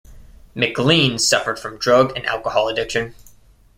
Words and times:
McLean 0.55 1.19
suffered 1.19 1.59
from 1.59 1.77
drug 1.77 2.13
and 2.17 2.25
alcohol 2.25 2.67
addiction. 2.67 3.13